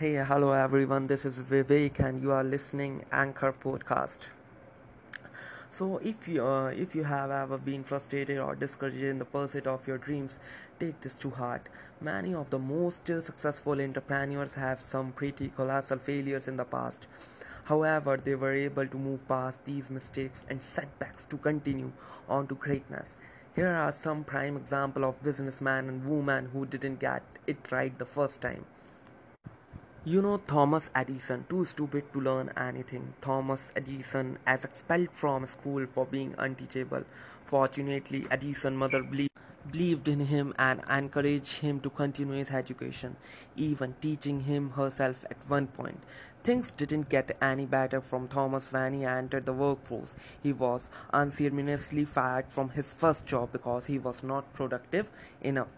[0.00, 1.06] Hey, hello everyone.
[1.08, 4.30] This is Vivek, and you are listening Anchor Podcast.
[5.68, 9.66] So, if you uh, if you have ever been frustrated or discouraged in the pursuit
[9.66, 10.40] of your dreams,
[10.78, 11.68] take this to heart.
[12.00, 17.06] Many of the most successful entrepreneurs have some pretty colossal failures in the past.
[17.66, 21.92] However, they were able to move past these mistakes and setbacks to continue
[22.26, 23.18] on to greatness.
[23.54, 28.06] Here are some prime examples of businessmen and women who didn't get it right the
[28.06, 28.64] first time.
[30.02, 33.12] You know Thomas Edison, too stupid to learn anything.
[33.20, 37.04] Thomas Edison as expelled from school for being unteachable.
[37.44, 39.38] Fortunately, Edison's mother believed
[39.72, 43.16] believed in him and encouraged him to continue his education,
[43.56, 46.00] even teaching him herself at one point.
[46.42, 50.16] Things didn't get any better from Thomas when he entered the workforce.
[50.42, 55.10] He was unceremoniously fired from his first job because he was not productive
[55.42, 55.68] enough.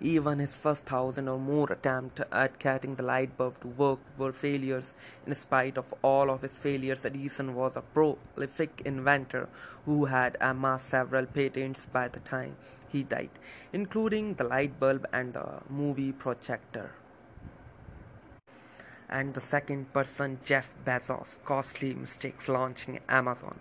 [0.00, 4.32] Even his first thousand or more attempts at getting the light bulb to work were
[4.32, 4.96] failures.
[5.24, 9.48] In spite of all of his failures, Edison was a prolific inventor
[9.84, 12.56] who had amassed several patents by the time
[12.88, 13.30] he died,
[13.72, 16.92] including the light bulb and the movie projector.
[19.08, 23.58] And the second person, Jeff Bezos, costly mistakes launching Amazon.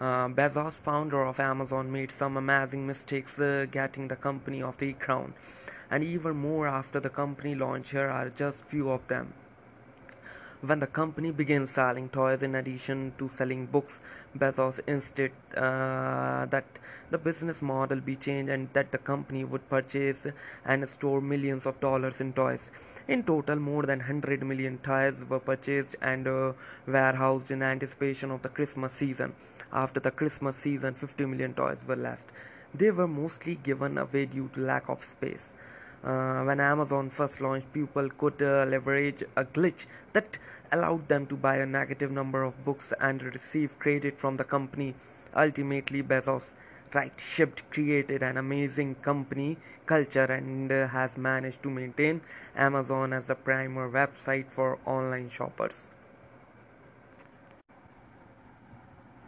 [0.00, 4.94] Uh, Bezos, founder of Amazon, made some amazing mistakes uh, getting the company off the
[4.94, 5.34] ground,
[5.90, 7.90] and even more after the company launch.
[7.90, 9.34] Here are just few of them.
[10.64, 14.00] When the company began selling toys in addition to selling books,
[14.38, 16.64] Bezos insisted uh, that
[17.10, 20.28] the business model be changed and that the company would purchase
[20.64, 22.70] and store millions of dollars in toys.
[23.08, 26.52] In total, more than 100 million toys were purchased and uh,
[26.86, 29.34] warehoused in anticipation of the Christmas season.
[29.72, 32.30] After the Christmas season, 50 million toys were left.
[32.72, 35.52] They were mostly given away due to lack of space.
[36.04, 40.36] Uh, when Amazon first launched, people could uh, leverage a glitch that
[40.72, 44.94] allowed them to buy a negative number of books and receive credit from the company.
[45.36, 46.56] Ultimately, Bezos
[46.92, 49.56] right shipped created an amazing company
[49.86, 52.20] culture and uh, has managed to maintain
[52.56, 55.88] Amazon as the primary website for online shoppers.